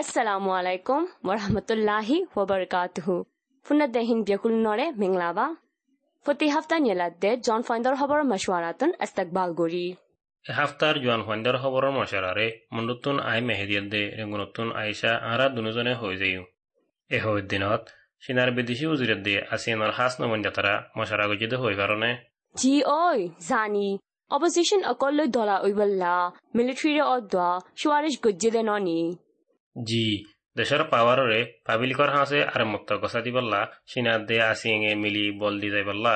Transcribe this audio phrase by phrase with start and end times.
[0.00, 3.06] আসসালামু আলাইকুম ওরহামতুল্লাহি ওবরকাতহ
[3.66, 5.46] ফুনাদহিন বিয়কুল নরে মিংলাবা
[6.26, 9.86] ফতি হাফতা নেলাদে জন ফাইন্দর হবর মশওয়ারাতুন আস্তাকবাল গরি
[10.46, 16.42] হাফতার জন ফাইন্দর হবর মশওয়ারারে মন্ডুতুন আই মেহেদিয়ত দে রেঙ্গুনতুন আয়েশা আরা দুনুজনে হই যাইউ
[17.10, 17.82] এ হই দিনত
[18.22, 22.10] সিনার বিদেশি উজিরত দে আসিনর হাস নমন যাতারা মশারা গজিদে হই কারণে
[22.54, 23.88] জি ওই জানি
[24.30, 26.14] অপোজিশন অকল দলা উইবল্লা
[26.56, 27.48] মিলিটারি অদ্বা
[27.80, 29.00] শুয়ারিশ গজিদে ননি
[29.76, 30.04] জি,
[30.56, 30.82] দেশের
[31.66, 36.14] পাবিলিকর হাসে আর মত্ত গসা দিবল্লা সিনার দে আসিয়েঙে মিলি বল দি যাইবল্লা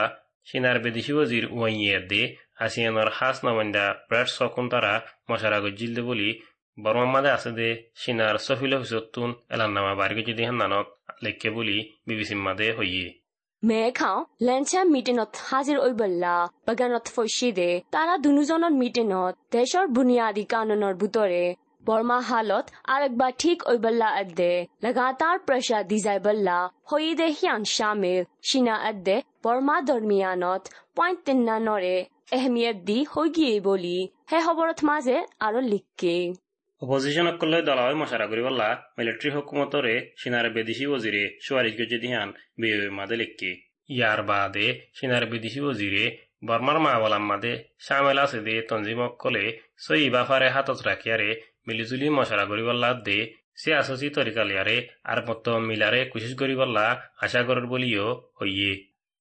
[0.48, 2.22] সিনার বেদিসি ওজির ওয়াইয়ের দে
[2.64, 4.92] আসিয়ানোর হাস নমন্দা ব্রাড সকুন তারা
[5.30, 6.28] মশারা গজ্জিল দে বলি
[6.78, 7.68] বর্মামাদে আছে দে
[8.02, 10.86] সিনার সফিল হুসতুন এলান্নামা বাড়ি গজি দিহান নানক
[11.24, 11.76] লেখকে বলি
[12.06, 13.06] বিবিসি মাদে হইয়ে।
[13.62, 16.34] me khao lancha meeting ot hazir oiballa
[16.68, 20.94] baganot foishide tara দুনুজনৰ মিটিনত দেশৰ বুনিয়াদী কানুনৰ
[21.86, 26.58] বৰ্মা হালত আরেকবার ঠিক ওইবল্লা আদে লাগাতার প্রেশার দিজাইবল্লা
[26.92, 30.62] হইদে হিয়ান শামিল সিনা আদে বর্মা দরমিয়ানত
[30.96, 31.96] পয়েন্ট তিন্না নরে
[32.32, 36.16] এহমিয়ত দি হৈ গিয়ে বলি। হে খবৰত মাজে আৰু লিখকে।
[36.82, 43.16] অপজিশন অকলে দলাওই মশারা করিবল্লা মিলিটারি হুকুমতরে সিনার বেদিসি ওজিরে সুয়ারিশ গজে দিহান বিয়ে মাদে
[43.16, 43.50] লেখকে।
[43.88, 46.04] ইয়ার বাদে সিনার বেদিসি ওজিরে
[46.44, 49.00] বর্মার মা বলাম মাদে সামেল আছে দে তঞ্জিম
[49.78, 51.30] সই বাফারে হাতত রাখিয়ারে
[51.66, 53.18] মিলিজুলি মশারা করিবল্লা দে
[53.56, 56.86] সে আসছি তরিকালিয়ারে আর মত মিলারে কুশিস করিবল্লা
[57.24, 58.06] আশা করার বলিও
[58.38, 58.72] হইয়ে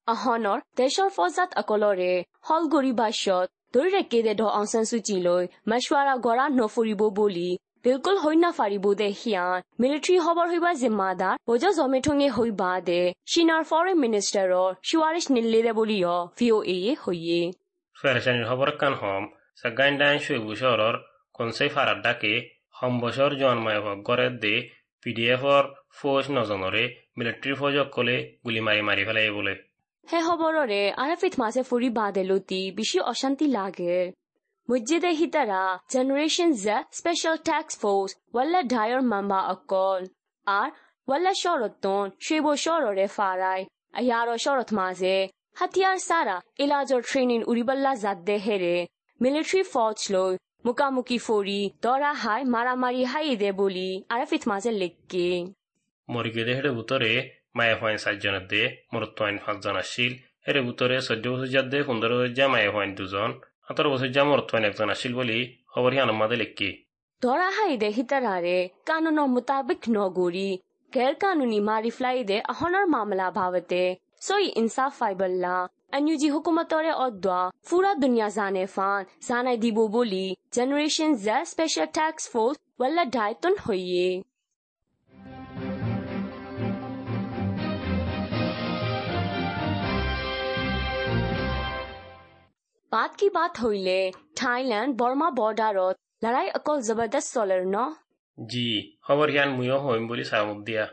[0.07, 2.11] আহনৰ দেশৰ ফৌজাত অকলৰে
[2.47, 7.49] হলগুৰি বাস্যত ধৰি ৰেকেদে ঢ অংচান চুচিলৈ মাছৱাৰা গৰা নফৰিব বুলি
[7.85, 12.99] বিলকুল হৈনা ফাৰিব দে সিয়ান মিলিটাৰী হবৰ হৈবা জিম্মাদাৰ বজ জমে ঠঙে হৈ বা দে
[13.31, 17.41] চীনৰ ফৰেন মিনিষ্টাৰৰ শিৱাৰিছ নিল্লি দে বুলি অ ভি অ এ হৈয়ে
[19.01, 19.27] হম
[19.57, 20.95] চাগাইন ডাইন চুবুচৰৰ
[21.35, 22.33] কনচে ফাৰাৰ ডাকে
[22.75, 24.55] সম্বছৰ জন্মায় ভগৰে দে
[25.03, 25.63] পি ডি এফৰ
[25.97, 29.59] ফৌজ নজনৰে মিলিটাৰী ফৌজক কলে গুলি মাৰি মাৰি পেলাই বোলে
[30.07, 32.23] হে খবৰৰে আৰে ফিট মাছে ফুৰি বা দে
[32.75, 33.95] বেছি অশান্তি লাগে
[34.69, 35.61] মসজিদে হিতাৰা
[35.93, 40.01] জেনাৰেশ্যন জে স্পেচিয়েল টাস্ক ফোর্স ওয়াল্লা ডায়ৰ মাম্বা অকল
[40.47, 40.69] আর
[41.07, 43.61] ওয়াল্লা শরতন শেব শররে ফারাই
[43.99, 45.15] আয়ার শরত মাঝে
[45.59, 48.75] হাতিয়ার সারা ইলাজর ট্রেনিং উড়িবাল্লা জাদ্দে হেরে
[49.21, 50.33] মিলিটারি ফৌজ লই
[50.65, 55.27] মুকামুকি ফরি দরা হাই মারামারি হাই দে বলি আরফিত মাঝে লেখকে
[56.09, 57.11] মরিগেদে হেডে ভিতরে
[57.57, 58.61] মায়ে হওয়াইন সাতজনের দে
[58.93, 60.11] মরত্বাইন পাঁচজন আসছিল
[60.45, 63.31] হেরে ভিতরে চৈধ্য বছর যার দে পনেরো বছর যা মায়ে হওয়াইন দুজন
[63.67, 65.39] আতর বসে যা মর্তমান একজন Antarbosi-jamurtwani eftanashilbuli
[65.73, 66.69] obriana madeliki.
[67.21, 70.49] ধরা হাই দে হিতারারে কানুন মোতাবিক নগুরি
[70.93, 73.81] গের কানুনি মারি ফ্লাই দে অহনার মামলা ভাবতে
[74.21, 75.55] সই ইনসাফ ফাইবল্লা
[75.97, 80.25] অনুজি হুকুমতরে অদ্বা ফুরা দুনিয়া জানে ফান জানাই দিব বলি
[80.55, 84.07] generation Z special task force ওয়াল্লা ডাইতন হইয়ে
[92.93, 93.97] বাদ কি বাত হইলে
[94.39, 97.75] থাইল্যান্ড বর্মা বর্ডারত লড়াই অকল জবরদস্ত চলের ন
[98.37, 98.67] জি
[99.05, 100.85] খবর জ্ঞান মুয়ো হইম বলি সামুদ দিয়া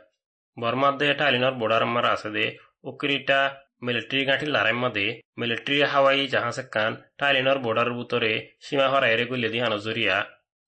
[0.57, 2.47] বর্মার দে থাইল্যান্ডর বর্ডার মার আছে দে
[2.85, 3.41] উকরিটা
[3.85, 5.07] মিলিটারি গাঁঠি লড়াই মাদে
[5.41, 10.17] মিলিটারি হাওয়াই জাহাজ কান থাইল্যান্ডর বর্ডারের ভিতরে সীমা হরাইরে গুলে দিয়ে আনজরিয়া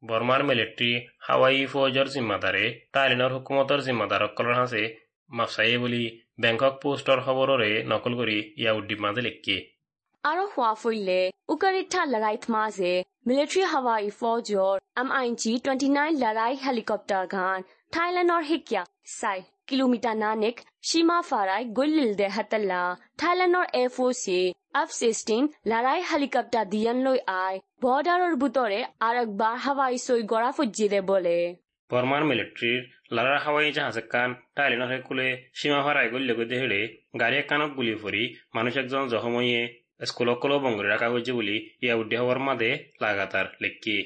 [0.02, 0.90] বর্মার মিলিটারি
[1.26, 2.64] হাওয়াই ফৌজর জিম্মাদারে
[2.94, 4.82] থাইল্যান্ডর হুকুমতর জিম্মাদার অকলর হাসে
[5.30, 6.02] মাফসাইয়ে বলি
[6.42, 9.56] ব্যাংকক পোস্টর খবররে নকল কৰি ইয়াৰ উদ্দীপ মাঝে লিখকে
[10.24, 11.20] আৰহুৱা ফুৰিলে
[11.52, 12.90] উকাৰিঠা লৰাইত মাজে
[13.28, 18.82] মিলিটাৰী হাৱাই ফৌজৰ M I G twenty nine লৰাই হেলিকপ্টাৰ গান থাইলেণ্ডৰ শিকিয়া
[19.14, 22.78] চাই কিলোমিটাৰ নানেক সীমা ফাৰাই গুলিল দে হাতাল্লা
[23.20, 24.38] থাইলেণ্ডৰ F O' C
[24.82, 31.04] F sixteen লৰাই হেলিকপ্টাৰ দিয়ান লৈ আই বৰ্ডাৰৰ বুটৰে আৰু একবাৰ হাৱাই চৈ গৰা ফুজিৰে
[31.10, 31.36] বলে
[31.90, 32.80] বৰ্মাৰ মিলিট্ৰীৰ
[33.16, 36.80] লাৰাৰ হাৱাই জাহাজ এখন টাইলেণ্ডৰ হেকুলে সীমা ফাৰাই গৈ লগতে হেৰে
[37.20, 38.22] গাড়ী একানক গুলি ফুৰি
[38.54, 39.62] মানুহ একজন জহময়ে
[40.40, 42.70] কলো বঙ্গরে রাখা হয়েছে বলি ইয়া উদ্দি হওয়ার মাদে
[43.02, 43.96] লাগাতার লেখকি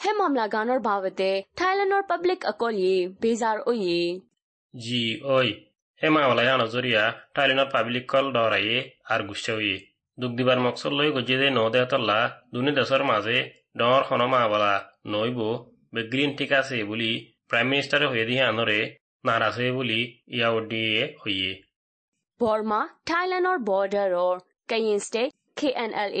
[0.00, 1.28] হে মামলা গানৰ ভাৱতে
[1.58, 4.02] থাইলেণ্ডৰ পাব্লিক অকলিয়ে বেজাৰ অয়ে।
[4.74, 5.02] জি
[5.36, 5.48] ওই
[6.00, 7.02] হে মামলা জানো জরিয়া
[7.34, 9.76] টাইলিনর পাবলিক কল ডরাইয়ে আর গুচ্ছে হইয়ে
[10.18, 12.18] দুখ দিবার মকসল লই গজিয়ে দে ন দেহতল্লা
[12.52, 13.38] দুনি দেশর মাঝে
[13.78, 14.74] ডর হন মাবলা
[15.06, 15.40] নইব
[15.94, 17.10] বেগ্রিন ঠিক আছে বলি
[17.48, 18.78] প্রাইম মিনিস্টারে হয়ে দিয়ে আনরে
[19.24, 20.00] নারাজ হয়ে বলি
[20.36, 21.50] ইয়া উদ্দিয়ে হইয়ে
[22.40, 24.36] বৰ্মা থাইলেণ্ডৰ বৰ্ডাৰৰ
[24.71, 25.29] Kayin State
[25.59, 26.19] KNLA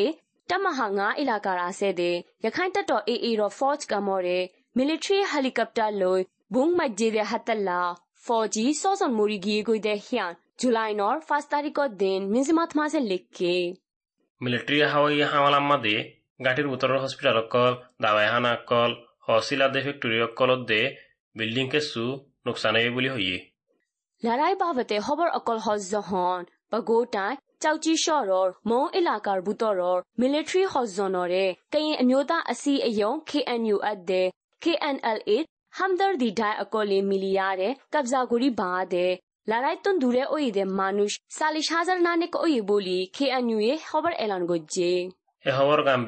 [0.49, 2.15] တမဟာ9အီလာကာရာဆဲတဲ့
[2.45, 4.39] ရခိုင်တပ်တော် AA ရော Forge ကမော်ရဲ
[4.77, 6.21] military helicopter လို့
[6.53, 7.81] ဘုံမဂျေတဲ့ဟတ်တလာ
[8.25, 13.55] 4G စောစွန်မူရီဂီကိုတဲ့ဟျန်ဇူလိုင်နော်ဖာစတာရီကိုဒင်မင်းစမတ်မာဆဲလက်ကေ
[14.43, 15.95] military হাওয়াই হামালাম মাদে
[16.45, 18.91] গাঠির উত্তর হসপিটাল অকল দাবাই হানা অকল
[19.27, 20.81] হসিলা দে ফেক্টরি অকলত দে
[21.35, 22.01] বিল্ডিং কেছু
[22.45, 23.37] নোকচানে বুলি হইয়ে
[24.25, 25.41] လာတိုင်းပါဝတဲ့ဟောဘအ
[27.63, 34.27] ကောဟောဇဟွန်ဘဂိုတိုင်ကြောက်ကြီးလျှော့တော်မုံအလာကာဘူးတော်တော် military ဟောဇွန်တော်တဲ့ကရင်အမျိုးသားအစည်းအယုံ KNU အပ်တဲ့
[34.63, 35.37] KNLA
[35.77, 39.11] ဟမ်ဒါဒီဒိုင်အကောလေးမီလီယာတဲ့ကပ်ဇာဂူရီဘာတဲ့
[39.49, 44.93] လာတိုင်းတွန်ဒူတဲ့အိုရီတဲ့မာနုရှ်စာလီရှာဇာနာနိကအိုရီဘိုလီ KNU ရဲ့ဟောဘအလန်ကိုဂျေ
[45.47, 46.01] e hawar gam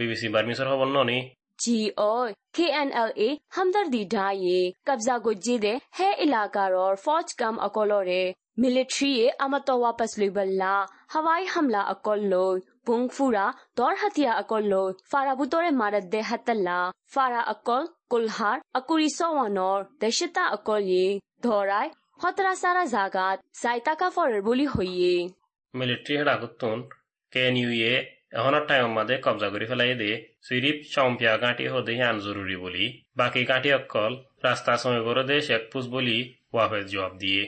[1.54, 7.34] BBC barmisor hobon noni GO KNLA हमदर्दी ढाये कब्जा को जिदे है इलाका और फौज
[7.34, 15.70] कम अकोलोरे मिलिट्री ये अमतो वापस लुबल्ला हवाई हमला अकोलो पुंगफुरा दौर हथिया अकोलो फाराबुतोरे
[15.72, 21.92] मारत दे हतल्ला फारा अकोल कुल्हार अकुरी सोवानोर दशता अकोल ये धोराय
[22.26, 25.30] हतरा सारा जागात साइता का फॉरर बोली हुई
[25.74, 26.90] military hada gutun
[27.34, 30.11] KNU ye এখনৰ টাইম মাদে কব্জা কৰি পেলাই দে।
[30.47, 32.85] চিৰিপ চম্পিয়া গাঁঠি সদে আন জৰুৰী বুলি।
[33.19, 34.13] বাকী গাঁঠি অকল
[34.47, 36.19] ৰাস্তা চমে করে দে শেখ পুজ বুলি
[36.53, 37.43] ওয়াফে জবাব দিয়ে।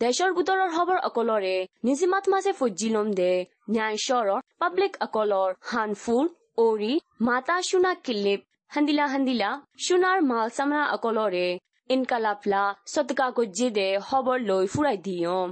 [0.00, 1.56] দেশৰ গোটৰৰ খবৰ অকলৰে
[1.86, 3.32] নিজিমাত মাজে ফজ্জিলম দে।
[3.74, 6.26] ন্যায় চৰৰ পাব্লিক অকলৰ হানফুল
[6.58, 6.92] অৰি
[7.26, 9.50] মাতা শুনা কিলিপ হান্দিলা হান্দিলা
[9.84, 11.48] শুনাৰ মাল চামৰা অকলৰে
[11.90, 12.62] ইনকালাপলা
[12.92, 15.48] সতকা গজ্জি দে খবৰ লৈ ফুৰাই দিয়ম।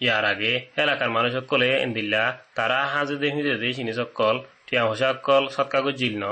[0.00, 0.52] ইয়ার আগে
[0.82, 2.24] এলাকার মানুষ সকলে এন্দিল্লা,
[2.56, 4.34] তারা হাজে দেখি যদি চিনি সকল
[4.66, 6.26] ঠিয়া হোসা সকল, সৎকাগজ জিল ন।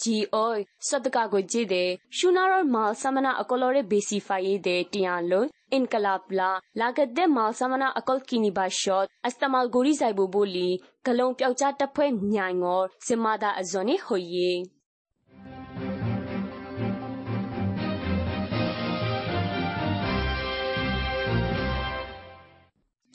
[0.00, 0.16] জি
[0.46, 0.58] ওই
[0.88, 1.84] সদকাগজ জি দে
[2.18, 5.46] সুনার মাল সামানা অকলরে বেশি ফাই দে টিয়া লই
[5.76, 6.50] ইনকলাবলা
[6.80, 10.68] লাগত দে মাল সামানা অকল কিনি বা শট আস্তামাল গড়ি যাইব বলি
[11.06, 12.54] গলং প্যাউচা টফে ন্যায়
[13.06, 14.50] সিমাদা আজনে হইয়ে।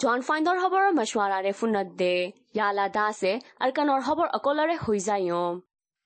[0.04, 2.14] জন ফাইন্দর হবর মশওয়ারারে ফুনত দে
[2.56, 5.54] ইয়ালা দাসে আরকানর হবর অকলরে হই যায়ম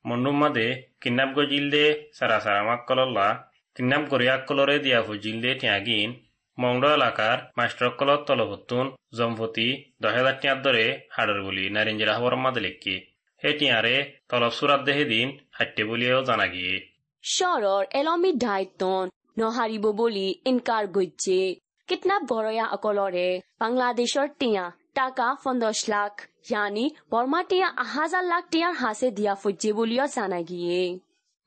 [0.05, 0.67] মন্ডুম মাদে
[1.01, 1.85] কিন্নাপ গজিল দে
[2.17, 3.27] সারা সারা মাক্কলল্লা
[3.75, 6.09] কিন্নাপ গরিয়া কলরে দিয়া ফুজিল দে টিয়াগিন
[6.57, 8.85] মংড এলাকার মাস্টার কলত তলভত্তুন
[9.17, 9.67] জম্পতি
[10.01, 10.85] দশ হাজার টিয়ার দরে
[11.15, 12.95] হাডর বলি নারিঞ্জিরা হবর মাদে লেখি
[13.41, 13.95] হে টিয়ারে
[14.29, 15.27] তলব সুরাত দেহে দিন
[15.57, 16.75] হাট্টে বলিও জানা গিয়ে
[17.23, 19.05] শরর এলমি ডাইটন
[19.39, 21.41] নহারিব বলি ইনকার গজ্জে
[21.88, 23.28] कितना बोरोया अकोलोरे
[23.60, 24.64] बांग्लादेशर टिया
[24.96, 26.12] টাকা পঞ্চাশ লাখ
[26.48, 30.80] यानी বর্মা টিয়া হাজার লাখ টিয়ার হাসে দিয়া ফুজে বলিও জানা গিয়ে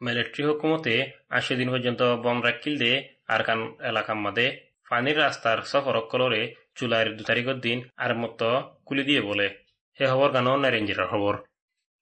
[0.02, 0.94] মিলিটারি হুকুমতে
[1.38, 2.92] আশি দিন পর্যন্ত বম রাখিল দে
[3.34, 3.60] আর কান
[3.90, 4.48] এলাকার মাদে
[4.90, 6.42] পানির রাস্তার সফর কলরে
[6.78, 8.50] জুলাইয়ের দু তারিখের দিন আর মতো
[8.88, 9.48] কুলি দিয়ে বলে
[10.00, 11.34] হে খবর গানো নারেঞ্জিরার খবর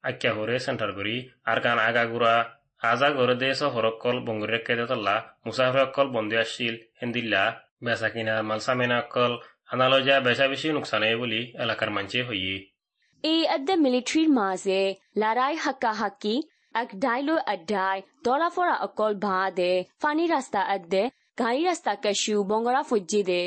[0.03, 2.35] আখ্যা করে সেন্টার করি আর কান আগাগুড়া
[2.81, 7.43] আজা করে দে সফর কল বঙ্গুরি রেখে দেতল্লা মুসাফর কল বন্দী আসছিল হেন্দিল্লা
[7.82, 9.32] বেচা কিনার মাল সামেনা কল
[9.72, 12.56] আনালো যা বেচা বেশি নুকসানে বলি এলাকার মানছে হইয়ে
[13.24, 14.80] এই আদ্দে মিলিটারির মাঝে
[15.16, 16.34] লড়াই হাক্কা হাক্কি
[16.74, 19.72] এক ডাইলো আড্ডায় দরা ফরা অকল ভা দে
[20.02, 21.02] ফানি রাস্তা আদ্দে
[21.40, 23.42] গাড়ি রাস্তা কাশু বঙ্গরা ফুজি দে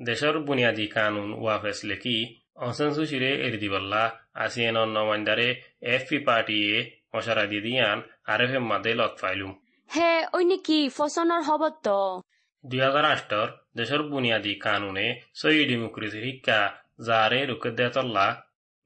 [0.00, 2.16] দেশৰ বুনিয়াদী কানুন ওয়া ফেসলে কি
[2.58, 4.02] অনসান সুশিরে এরি দিবল্লা
[4.36, 5.48] আসিয়েন নমাইন্দারে
[5.88, 6.74] এফ পি পার্টিয়ে
[7.12, 9.52] মশারা দি দিয়ান আরএফ এম মাদে লত ফাইলুম
[9.90, 11.86] হে ওই নাকি ফসনের হবত
[12.64, 15.06] দুই হাজার আষ্টর দেশৰ বুনিয়াদী কানুনে
[15.40, 16.60] সই ডেমোক্রেসির শিক্ষা
[17.06, 18.26] যারে রুকে দেতল্লা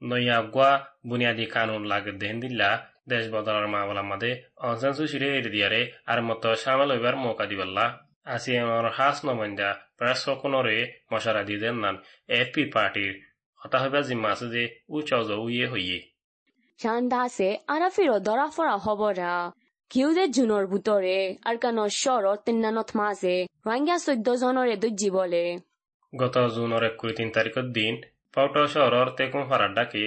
[0.01, 0.71] নয়াগুয়া
[1.09, 2.69] বুনিয়াদী কানুন লাগে দেন দিল্লা
[3.11, 4.31] দেশ বদলার মামলা মাদে
[4.67, 5.81] অনসান সুশিরে এরি দিয়ারে
[6.11, 7.85] আর মতো সামাল হইবার মৌকা দিবল্লা।
[8.25, 10.77] আসিয়ানোর হাস নমাইন্দা প্রায় সকনরে
[11.11, 11.95] মশারা দি দেন নান।
[12.39, 13.11] এফ পি পার্টির
[13.61, 14.63] হতা হইবা জিম্মা আছে যে
[14.95, 15.99] উ চজ উইয়ে হইয়ে।
[16.79, 19.33] জানদাসে আরাফিরো দরা ফরা হবরা।
[20.71, 21.15] বুটৰে
[21.51, 23.35] আৰকানৰ স্বৰত তিন্নানত মাঝে
[23.67, 25.41] রোহিঙ্গা চৈধ্য জনৰে দজ্জি বলে।
[26.13, 27.97] গত জুনৰ এক কুড়ি তিন তারিখের দিন
[28.35, 30.03] পাউটা শহরের তেকুম ফারার ডাকে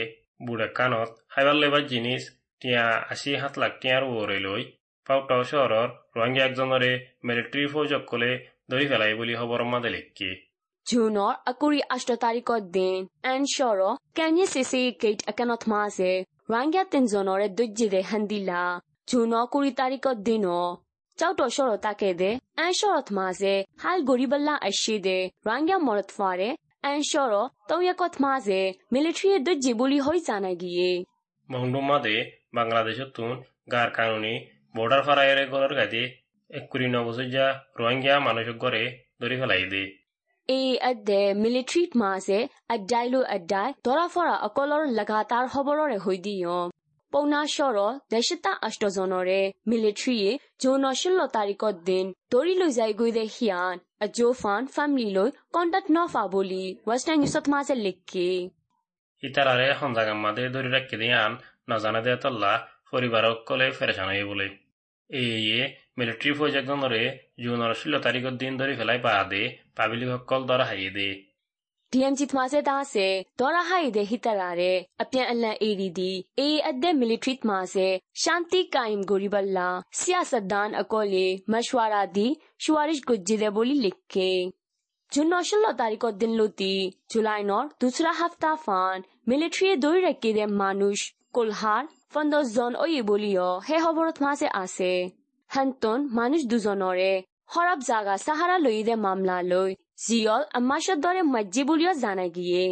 [0.46, 2.22] বুড়ে কানত খাইবার লেবার জিনিস
[2.60, 4.62] টিয়া আশি সাত লাখ টিয়ার ওরে লই
[5.06, 6.90] পাউটা শহরের রোহিঙ্গা একজনরে
[7.26, 8.32] মিলিটারি ফৌজক কলে
[8.70, 10.30] ধরি ফেলাই বুলি খবর মাদে লেখকে।
[10.86, 12.98] জুনৰ আকুৰি আষ্ট তাৰিখৰ দিন
[13.32, 13.78] এন স্বৰ
[14.16, 16.12] কেনি চিচি গেট একানত মাঝে
[16.52, 18.60] রোহিঙ্গা তিনজনৰে দজ্জি দে হান্দিলা
[19.08, 20.44] জুনৰ কুড়ি তাৰিখৰ দিন
[21.18, 26.48] চাউটো স্বৰ তাকে দে এন স্বৰত মাঝে হাল গরিবল্লা আসি দে রোহিঙ্গা মরত ফারে
[26.84, 27.32] এন স্বৰ
[27.68, 28.60] তৌয়াকত মাঝে
[28.92, 30.90] মিলিটারি দজ্জি বুলি হৈ জানা গিয়ে
[31.48, 32.16] মহন্ডুম মাদে
[32.54, 33.30] বাংলাদেশের তুন
[33.72, 34.34] গার কানুনি
[34.74, 36.02] বর্ডার ফারাইয়ের ঘরের গাদি
[36.50, 37.46] এক কুড়ি নবসজ্জা
[37.78, 38.82] রোহিঙ্গা মানুষের ঘরে
[39.20, 39.84] ধরি ফেলাই দে
[40.48, 42.38] এই আদ্দে মিলিটারিত মাঝে
[42.70, 46.72] আড্ডাইলো আড্ডাই দৰা ফৰা অকলৰ লাগাতাৰ খবৰৰে হৈ দিয়ম পৌনা স্বৰ দেশতা আষ্টজনৰে মিলিটাৰীয়ে যৌন
[46.72, 46.72] ষোল্ল তাৰিখৰ দিন দৌৰি লৈ যাই গৈ দে সিয়ান আজোফান ফেমিলিলৈ কণ্টাক্ট নফা বুলি ৱেষ্টাৰ্ণ
[46.72, 46.73] নিউজত মাঝে লিখি ইতারারে সন্জাগাম মাদে ধরি রাখি দিয়ান নজানা
[47.14, 50.30] ပုံနာရှော့တော့ဒက်ရှတာအစတဇွန်တော်ရဲမီလီထရီ
[50.62, 53.72] ဂျွန်နော်ရှလော်တာရီကော့ဒင်ဒိုရီလူဇိုင်ဂွေတဲ့ဟီယန်
[54.04, 58.30] အဂျိုဖန်ဖမ်လီလိုကွန်တက်နော်ဖာဘိုလီဝက်စတန်ယူဆတ်မာဆက်လက်ကေ
[59.26, 61.30] ဤတရရဲဟွန်ဇာကမဒေဒိုရီရက်ကေဒီယန်
[61.68, 62.52] နော်ဇာနဒေတလာ
[62.88, 65.24] ဖိုရီဘာရောကိုလေဖရရှာနေဘူးလေ এ
[71.94, 73.08] DMG မှာစတာစေ
[73.40, 76.10] ဒေါ်ရဟိုက်တဲ့ဟိတရာတဲ့အပြန်အလှန်အေဒီဒီ
[76.40, 77.88] A အသက် military မှာစေ
[78.22, 79.00] शांति कायम
[83.56, 84.30] बोली लिख के
[85.12, 85.22] जो
[86.22, 86.74] दिन लोती
[87.12, 87.64] जुलाई नौर
[88.20, 91.00] हफ़्ता फान मिलिट्री दो रखे दे मानुष
[91.34, 91.82] कुलहार
[92.14, 92.40] फंदो
[92.84, 94.92] ओ बोलियो हे हबरत माँ से आसे
[95.50, 96.42] हंतोन मानुष
[97.54, 102.65] हरब जागा सहारा लोई मामला लोई လို زیال اما شد داره مجیبول یا زنگیه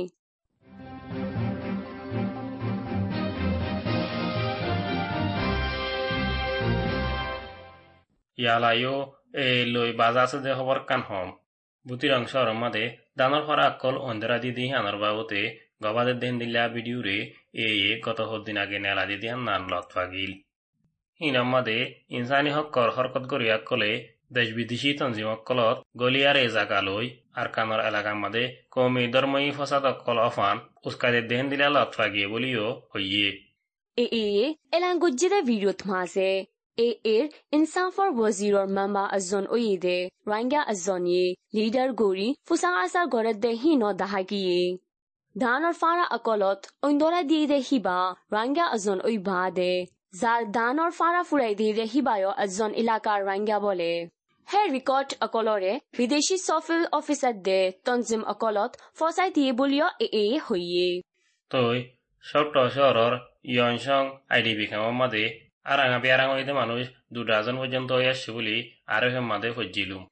[8.38, 8.96] ইয়ালাইও
[9.36, 11.29] এ লই বাজাছে দে খবর কান হম
[11.86, 12.86] বুতির অংশ মাদে
[13.17, 15.41] দানর ফরা আকল অন্ধেরা দিদি আনার বাবতে
[15.84, 17.17] গবাদের দেন দিলা ভিডিও রে
[17.55, 20.31] এ এ গত দিন আগে নেলা দিদি নান লত ফাগিল
[21.22, 21.77] হিনাম মাদে
[22.10, 23.91] ইনসানি হকর হরকত করিয়া কলে
[24.36, 27.06] দেশ বিদেশি তঞ্জিমকলত গলিয়ার এ জাগালৈ
[28.22, 30.56] মাদে কৌমি ধর্মী ফসাদ অকল অফান
[30.88, 33.28] উস্কাদে দেহেন দিলা লতফাগিয়ে বলিও হইয়ে।
[33.98, 34.26] এ এ
[34.76, 36.30] এলান গুজ্জিদে ভিডিও থমাসে
[36.78, 37.24] এ, এর
[37.56, 39.98] ইনসান ফর ওয়াজিরর মেম্বার আজন ওইদে
[40.30, 44.60] রাঙ্গা আজনিয়ে লিডার গরি ফুসা আসার গরদে হিনো দাহাগিয়ে।
[45.36, 47.98] দানর ফারা আকলত ওইন্দরা দিয়ে দে হিবা
[48.34, 49.74] রাঙ্গা আজন ওই বাদে।
[50.20, 53.92] যার দানর ফারা ফুরাই দিয়ে দে হিবায়ও আজন এলাকার রাঙ্গা বলে।
[54.49, 60.88] হে ৰিকৰ্ড অকলৰে বিদেশি চফিল অফিচাৰ দে তঞ্জিম অকলত ফচাই দিয়ে বুলিও এ এ হৈয়ে
[61.50, 61.78] তই
[62.25, 63.14] ছোট্ট শহরের
[63.49, 65.22] ইয়নসং আইডিবি খামার মাঝে
[65.66, 66.82] আরাঙা বিয়ারাং হইতে মানুষ
[67.14, 68.56] দু ডাজন পর্যন্ত আসছে বলি
[68.88, 70.02] আরও হেম মাঝে ফজিলুম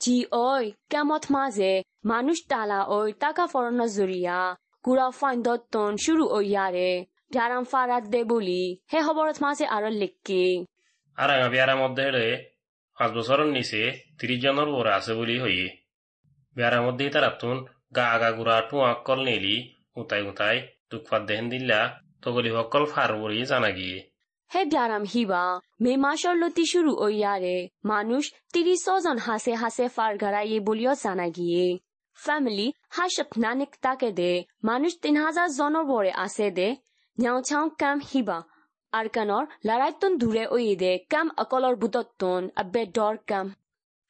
[0.00, 1.72] জি ওই কেমত মাঝে
[2.12, 4.38] মানুষ টালা ওই টাকা ফরন জরিয়া
[4.84, 6.90] কুড়া ফাইন দত্তন শুরু ওই ইয়ারে
[7.30, 10.42] বিয়ারাম ফারাত দে বলি হে খবরত মাঝে আরও লিখকে
[11.18, 12.04] আরাঙা বিয়ারার মধ্যে
[12.98, 13.80] পাঁচ বছরের নিচে
[14.18, 15.66] ত্রিশ জনের ওরা আছে বলি হইয়ে
[16.56, 17.56] বিয়ারার মধ্যেই তারাতুন
[17.96, 19.56] গা আগা গুড়া টুয়া কল নেলি
[20.00, 20.56] উতাই উতাই
[20.90, 21.80] দুঃখাত দেহেন দিল্লা,
[22.22, 23.98] তগলি সকল ফার বলি জানা গিয়ে
[24.50, 25.42] হে বিয়ারাম হিবা,
[25.82, 31.26] মে মাসর লতি শুরু ওই ইয়ারে মানুষ তিরিশ জন হাসে হাসে ফার গাড়াইয়ে বলিও জানা
[31.36, 31.64] গিয়ে
[32.18, 34.32] ফ্যামিলি হাসপ নানিক তাকে দে,
[34.68, 36.68] মানুষ তিন হাজার জনের বরে আছে দে,
[37.18, 38.38] ন্যাও ছাও কাম হিবা
[38.98, 43.46] আরকানর লড়াইতন দূরে ওইদে কাম অকলর বুতত্তন আব্বে ডর কাম।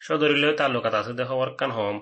[0.02, 1.96] সদরিলৈ তালুকাত আছে দে খবৰ কান হম।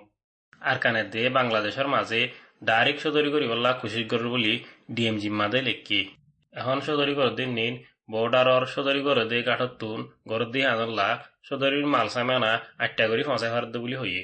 [0.70, 2.20] আর কানে দে বাংলাদেশের মাঝে
[2.68, 4.54] ডাইরেক্ট সদরি করি বললা খুশি করু বলি
[4.94, 6.00] ডিএম জিম্মাদে লেখি।
[6.52, 7.74] এখন সদরি করে দিন নিন
[8.12, 9.98] বর্ডারর সদরি করে দে কাঠত তুন
[10.30, 11.08] গরত দিয়ে আনল্লা
[11.48, 12.52] সদরির মাল সামানা
[12.84, 14.22] আটটা করে ফসাই হারদ বুলি হইয়ে।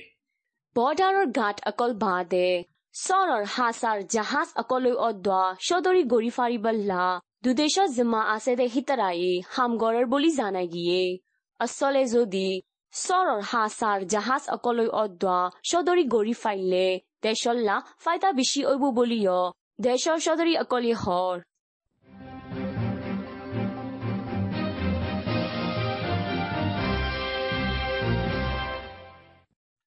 [0.76, 2.49] বর্ডারর গাঁট অকল বাঁধে
[2.95, 7.05] সরর হাসার জাহাজ অকলৈ অদ্বা সদরি গড়ি ফারিবল্লা
[7.44, 11.02] দুদেশত জিম্মা আছে দে হিতারায়ে হামগড়ের বলি জানা গিয়ে।
[11.61, 12.49] আসলে যদি
[12.94, 15.38] সরর হাসার জাহাজ অকলৈ অদ্বা
[15.70, 16.87] সদরি গড়ি ফাইলে
[17.25, 19.40] দেশল্লা ফাইদা বেশি ওইব বলিও
[19.87, 21.37] দেশর সদরি অকলি হর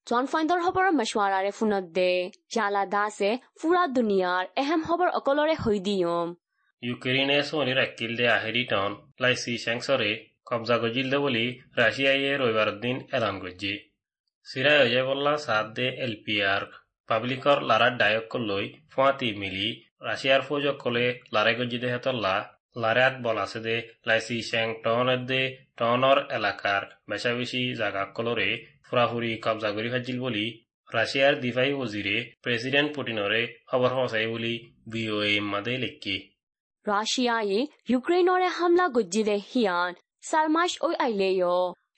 [0.08, 2.12] জন ফাইণ্ডৰ খবৰৰ মছৱাৰাৰে ফোনত দে
[2.54, 6.28] জালা দাসে ফুৰা দুনিয়াৰ এহেম খবৰ অকলৰে হৈ দিয়ম।
[6.84, 10.12] রাকিল দে আহেরি টন লাইসি শ্যাংসরে
[10.46, 11.46] কবজা গজিল দে বলি
[11.78, 13.74] রাশিয়ায় রবিবার দিন এলান গজি
[14.48, 16.62] সিরাই অজয় বল্লা সাত দে এলপিআর,
[17.10, 19.68] পাবলিকর লারার ডায়ক লই ফুয়াতি মিলি,
[20.02, 22.36] রাশিয়ার ফৌজ কলে লারাই গজি দে হেতল্লা
[22.76, 23.76] লারাত বল আছে দে
[24.08, 25.42] লাইসি শ্যাং টনের দে
[25.78, 28.50] টনর এলাকার বেশা বেশি জাগা কলরে
[28.84, 30.46] ফুরাফুরি কবজা করি ফাজিল বলি
[30.90, 34.54] রাশিয়ার দিফাই ওজিরে প্রেসিডেন্ট পুটিনরে খবর হসাই বলি
[34.88, 36.16] বিওএ মাদে লেখি
[36.86, 37.60] রাশিয়ায়ে
[37.90, 39.92] ইউক্রেনরে হামলা গজ্জিদে হিয়ান
[40.24, 41.54] সালমাশ ওই আইলেয়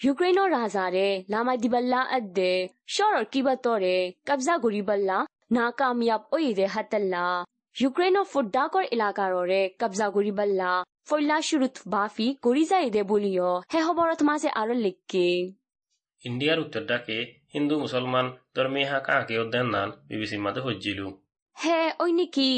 [0.06, 2.54] ইউক্রেনৰ ৰাজাৰে লামাই দিবল্লা আদে
[2.88, 3.96] শৰৰ কিবাতৰে
[4.27, 5.18] কবজা গৰিবল্লা
[5.56, 7.25] নাকামিয়াব ওইদে হাতল্লা
[7.75, 10.72] ইউক্রেনৰ ফুড্ডাকৰ এলাকাৰৰে কবজা গৰিবল্লা
[11.08, 15.27] ফল্লা শুৰুত বাফি গৰি যায় দে বুলিও হে খবৰত মাজে আৰু লিখকে
[16.24, 17.18] ইন্ডিয়ার উত্তর ডাকে
[17.54, 18.25] হিন্দু মুসলমান
[18.56, 21.08] ধর্মী হাঁকা আঁকে উদ্যান নান বিবিসির মাঝে হজ্জিলু
[21.58, 22.50] হে ওই নাকি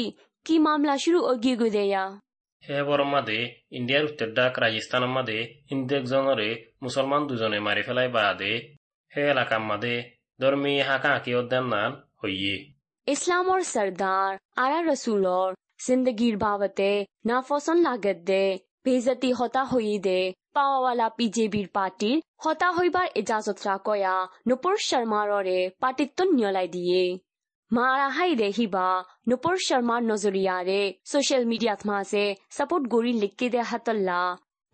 [0.48, 2.04] কি মামলা শুরু ওগিয়ে গুদেয়া
[2.62, 3.38] হে বরম মাদে
[3.70, 5.38] ইন্ডিয়ার উত্তর ডাক রাজস্থানের মাদে
[5.70, 6.48] হিন্দু একজনরে
[6.82, 8.52] মুসলমান দুজনে মারি ফেলাই বাদে
[9.12, 9.94] হে এলাকার মাদে
[10.40, 11.90] ধর্মী হাঁকা আঁকি উদ্যান নান
[12.20, 12.56] হইয়ে
[13.06, 15.48] ইসলামৰ সর্দার আরা রসুলর
[15.84, 16.90] জিন্দগির বাবতে
[17.28, 18.44] নাফসন লাগত দে
[18.84, 20.20] বেজতি হতা হই দে
[20.54, 24.14] পাওয়াওয়ালা বিজেপির পার্টির হতা হইবার এজাজত রাকয়া
[24.48, 27.02] নুপুর শর্মাররে পার্টিত্ব নিয়লাই দিয়ে
[27.70, 28.88] মারা হাই দে হিবা
[29.28, 34.20] নুপুর শর্মার নজরিয়ারে সোশ্যাল মিডিয়াত মাঝে সাপোর্ট গড়ি লিখকে দে হাতল্লা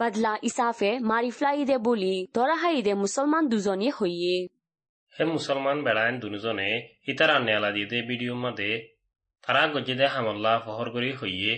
[0.00, 4.36] বাদলা ইসাফে মারি ফ্লাইদে বলি ধরা হাইদে মুসলমান দুজনে হইয়ে
[5.14, 6.70] হে মুসলমান বেড়াইন দুজনে
[7.10, 8.70] ইতার আন্নেলা দিয়ে ভিডিও মাদে
[9.44, 11.52] তারা গজ্জিদে হামল্লা ফহর করি হইয়ে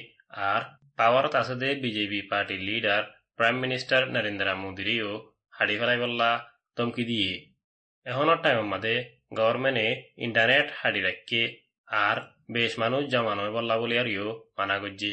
[0.49, 0.63] আর
[0.99, 3.03] পাওয়ারত আছে দে বিজেপি পার্টির লিডার
[3.37, 5.11] প্রাইম মিনিস্টার নরেন্দ্র মোদিরিও
[5.55, 6.31] হাড়ি ফেলাই বললা
[6.77, 7.33] ধমকি দিয়ে
[8.07, 8.95] এখনের টাইম মাদে
[9.33, 11.43] গভর্নমেন্টে ইন্টারনেট হাড়ি রাখকে
[11.89, 12.17] আর
[12.51, 14.29] বেশ মানুষ জমানো বললা বলি আর ইও
[14.59, 15.13] মানা গজ্জি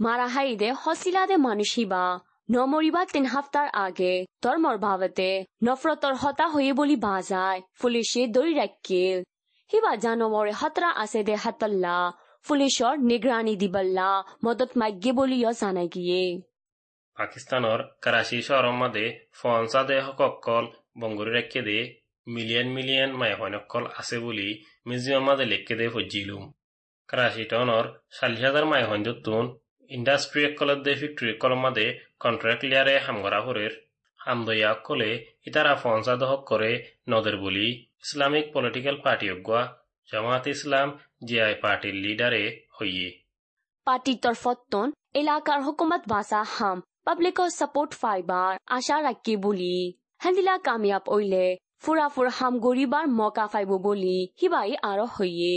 [0.00, 2.04] মারা হাইদে হসিলাদে মানুষিবা
[2.50, 5.30] নমরিবা তিন হাফতার আগে ধর্মর ভাবতে
[5.64, 9.18] নফরতর হতা হয়ে বলি বাজায় পুলিশে দড়ি রাখিল
[9.70, 11.96] হিবা জানমরে হতরা আছে দে হাতল্লা
[12.46, 14.10] পুলিশর নিগরানি দিবল্লা
[14.44, 16.24] মদত মাগ্যে বলিও জানা গিয়ে।
[17.16, 20.64] পাকিস্তানৰ কৰাচী চহৰৰ মাদে ফনচাদে সকল
[21.00, 21.78] বংগুৰি ৰাখে দে
[22.26, 24.48] মিলিয়ন মিলিয়ন মাইহনকল আছে বুলি
[24.86, 26.44] মিউজিয়াম মাদে লেখকে দে ফজিলুম
[27.08, 27.84] কৰাচী টাউনৰ
[28.16, 29.44] চাল্লিছ হাজাৰ মাইহন যতুন
[29.90, 31.86] ইণ্ডাষ্ট্ৰী একলত দে ফেক্টৰী একলৰ মাদে
[32.22, 33.72] কণ্ট্ৰেক্ট লিয়াৰে হামগৰা হৰেৰ
[34.20, 35.10] হামদয়া অকলে
[35.48, 36.72] ইতাৰা ফনচাদ হক কৰে
[37.08, 37.66] নদের বুলি
[38.04, 39.62] ইসলামিক পলিটিক্যাল পার্টি অগুয়া
[40.08, 40.88] জামাত ইসলাম
[41.26, 42.44] জিআই পার্টির লিডারে
[42.76, 43.08] হইয়ে
[43.86, 49.74] পার্টির তরফতন এলাকার হুকুমত বাসা হাম পাবলিকৰ সাপোর্ট ফাইবার আশা রাখি বলি।
[50.24, 51.46] হেন্দিলা কামিয়াব ওইলে
[51.82, 55.54] ফুরা ফুর হাম গরিবার মকা ফাইব বলি হিবাই আরও হইয়ে।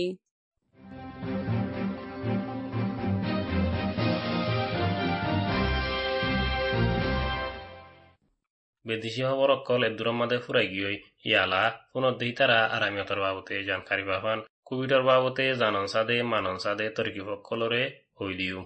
[8.85, 10.91] বেদিশি খবর অকল এদুরর মাদে ফুরাই গিয়ে।
[11.29, 17.21] ইয়ালা পুনর দেহি তারা আরামিয়তর বাবতে জানকারি বাহান। কোভিডর বাবতে জানন সাদে মানন সাদে তর্কি
[17.29, 17.83] সকলরে
[18.19, 18.59] হই দিও।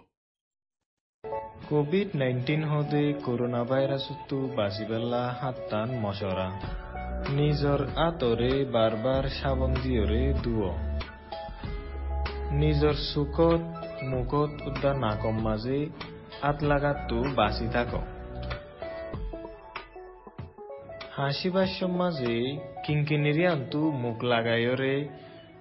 [1.70, 6.48] কোভিড নাইন্টিন হদে করোনা ভাইরাসতো বাঁচিবেলা হাত্তান মশরা
[7.30, 10.72] নিজর আতরে বারবার সাবন দিয়রে দুয়।
[12.52, 13.60] নিজর চুকত
[14.04, 15.86] মুখত উদ্যান নাকম মাঝে
[16.42, 17.88] আত লাগাতো বাঁচি থাক।
[21.18, 25.08] হাসিবার মাঝে কিঙ্কিনিরি আনতু মুখ লাগাইয়রে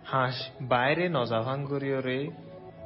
[0.07, 2.31] হাঁস বাইরে নজাভাং করিয়রে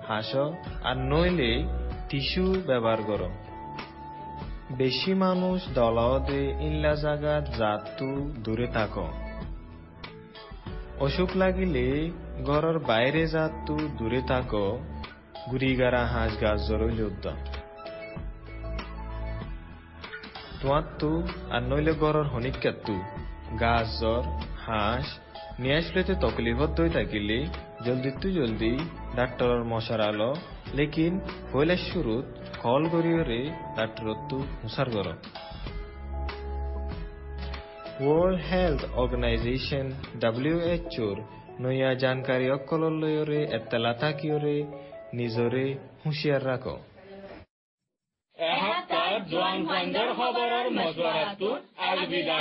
[0.09, 0.37] হাস
[0.85, 1.65] আর নইলে
[2.09, 3.46] টিস্যু ব্যবহার কর।
[4.77, 8.99] বেশি মানুষ দলাওদে ইল্লা জাগাত, জাতু দূরে থাক।
[11.01, 12.11] অসুখ লাগিলে
[12.45, 14.55] ঘরের বাইরে জাতু দূরে থাক
[15.51, 17.37] গুড়িগারা হাঁস গাছ জরইলে উদ্যম।
[20.61, 23.03] তোমার তো আর নইলে ঘরের হনিকাতু
[23.61, 24.23] গাছ, জ্বর,
[24.67, 25.19] হাঁস,
[25.59, 27.47] নিয়ে আসলেতে তকলিফত দই থাকিলে
[27.87, 28.79] জলদি তু জলদি
[29.17, 30.35] ডাক্তরের মশার আলো,
[30.75, 31.21] লেকিন
[31.55, 32.25] হইলে শুরুত
[33.77, 35.09] ডাক্তরত তু হুসার কর
[38.03, 39.87] ওয়ার্ল্ড হেলথ অর্গানাইজেশন
[40.21, 41.17] ডাব্লিউএচওর
[41.63, 41.91] নয়া
[43.03, 44.57] লয়রে এত্তালা থাকিয়রে
[45.19, 45.67] নিজরে
[46.03, 46.77] হুঁশিয়ার রাখো।
[48.37, 50.67] এসপ্তাহ জোৱান ফাণ্ডৰ খবৰৰ
[51.89, 52.39] আলবিদা